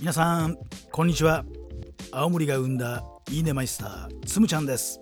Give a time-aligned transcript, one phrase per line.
[0.00, 0.56] 皆さん
[0.92, 1.44] こんにちは。
[2.12, 5.00] 青森が生んだいいねマイスターつむちゃんです。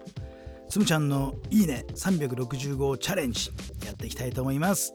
[0.70, 3.50] つむちゃんのいいね365チャレンジ
[3.84, 4.94] やっていきたいと思います。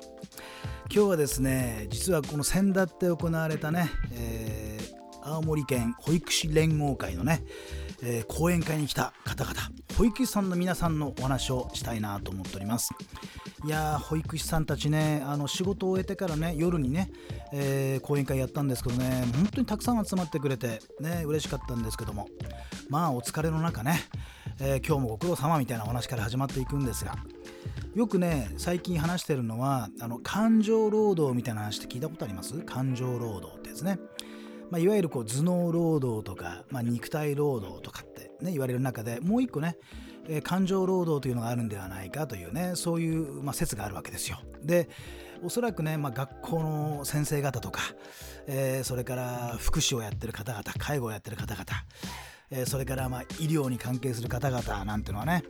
[0.91, 7.43] 今日はですね実はこの先だって行われたね、えー、青森県保育士連合会のね、
[8.02, 9.55] えー、講演会に来た方々
[9.99, 12.89] 保育士さんの皆さんのお話をしたいなと思っております。
[13.64, 17.12] いや保育士さんたちねあの仕事を終えてからね夜にね、
[17.54, 22.27] えー、講演会やったんですけどね本当にたくさん集まってくれてね嬉しかったんですけども
[22.90, 23.99] まあお疲れの中ね、
[24.59, 27.16] えー、今日もご苦労様みたいなお話から始まっていくんですが
[27.94, 32.54] よくね最近話してるのはあの感情労働みたいな話って聞いたことあります？
[32.62, 33.99] 感情労働ってですね、
[34.71, 39.77] まあ、いわゆるこう頭脳労働とか、まあ、肉体労働とかってね言われる中でもう一個ね
[40.27, 44.39] え、感情労働というのがあるんではないかというねそういう、まあ、説があるわけですよ。
[44.63, 44.89] で
[45.43, 47.81] おそらくね、まあ、学校の先生方とか、
[48.45, 51.65] えー、それから福祉をやってる方々介護をやってる方々
[52.52, 55.43] えそれからまあ医療に関係する方々なんてのはね、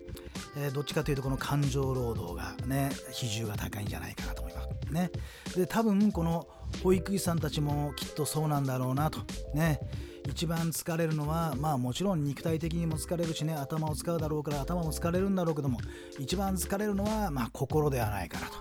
[0.55, 5.11] え、どっちかというとこの感情労働がね比重が高いんじゃないかなと思いますね。
[5.55, 6.47] で多分この
[6.83, 9.19] 保育士さんたちもきっとそうなんだろうなと
[9.53, 9.79] ね
[10.29, 15.79] 一番疲れるのはまあもちろん肉体的にも疲れるしね頭を使うだろうから頭も疲れるんだろうけども
[16.19, 18.53] 一番疲れるのはまあ心ではないかなと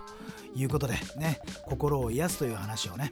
[0.55, 3.11] いうことでね心を癒すという話をね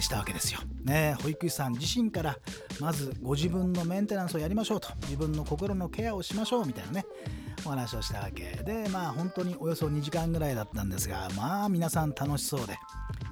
[0.00, 0.60] したわけですよ。
[0.84, 2.36] ね保育士さん自身から
[2.80, 7.06] まずご自分のメンテナンスをやりましょうと自分の心のケアをしましょうみたいなね
[7.64, 12.76] お話をしたわけでまあ本当におよそ2時間ぐらいだったんですがまあ皆さん楽しそうで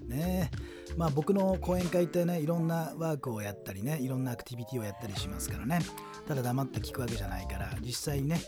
[0.07, 0.51] ね
[0.97, 5.81] まあ僕の講演会ってねいろんなワークをやったりねいろんなアクティビティをやったりしますからね。
[6.27, 8.41] ただ黙って聞くわけじゃないから実際にね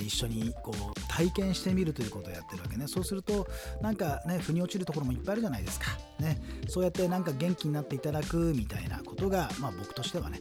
[0.00, 2.86] 一緒にこう体験してみるということをやってるわけね。
[2.86, 3.46] そうすると
[3.80, 5.86] なんかね腑に落ちるところもいっぱいあるじゃないですか。
[6.20, 6.40] ね。
[6.68, 10.40] そうやってなんか元気になっていただくみたいなことがまあ僕としてはね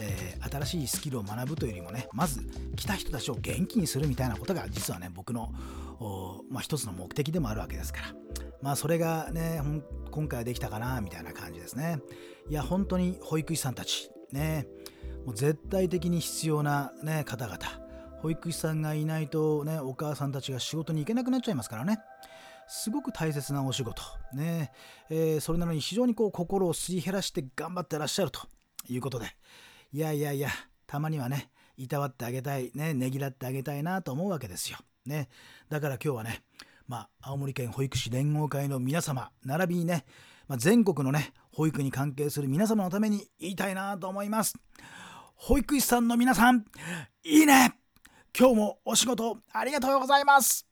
[0.00, 2.40] えー、新しいスキルを学ぶというよりもねまず
[2.76, 5.52] 来た人たちを元気にするみたいなことが実はね僕の、
[6.50, 8.21] まあ、一つの目的でもあるわけですから。
[8.62, 9.60] まあそれがね
[10.10, 11.98] 今回はできたかなみたいな感じですね。
[12.48, 14.66] いや本当に保育士さんたちね
[15.26, 17.58] もう絶対的に必要な、ね、方々
[18.20, 21.98] 保育士さんがいないとねお母さんたちが仕事に行けなくなっちゃいますからね。
[22.68, 24.02] すごく大切なお仕事
[24.32, 24.72] ね、
[25.10, 28.40] えー、それなのに非常にこう心をすり減らして頑張ってらっしゃると
[28.88, 29.26] いうことで。
[29.92, 30.48] いやいやいや
[30.86, 34.78] たまにはねいたわってあげたいねねぎらってあげたいなと思うわけですよ。
[35.04, 35.28] ね、
[35.68, 36.44] だから今日はね
[36.86, 40.04] まあ、青森県保育士連合会の皆様並びにね、
[40.48, 44.54] まあ、全国のね保育に関係する皆様のために言いたいなと思います。
[45.34, 46.64] 保育士さんの皆さん
[47.24, 47.74] いいね。
[48.38, 50.71] 今日もお仕事ありがとうございます。